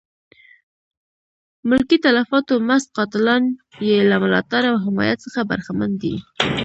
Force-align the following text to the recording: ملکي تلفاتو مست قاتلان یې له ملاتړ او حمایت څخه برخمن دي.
ملکي 1.69 1.97
تلفاتو 2.05 2.53
مست 2.67 2.87
قاتلان 2.97 3.43
یې 3.87 3.97
له 4.09 4.15
ملاتړ 4.23 4.61
او 4.71 4.77
حمایت 4.85 5.17
څخه 5.25 5.41
برخمن 5.49 5.91
دي. 6.01 6.15